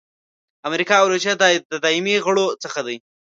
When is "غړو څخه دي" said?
2.25-2.97